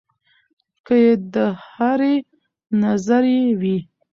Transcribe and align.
کۀ 0.85 0.99
د 1.33 1.35
هرې 1.71 2.15
نظرئې 2.81 3.45
وي 3.59 3.77